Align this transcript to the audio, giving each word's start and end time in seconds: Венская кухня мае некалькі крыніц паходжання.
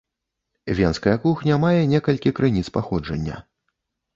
Венская 0.79 1.13
кухня 1.27 1.59
мае 1.65 1.81
некалькі 1.93 2.33
крыніц 2.41 2.67
паходжання. 2.79 3.35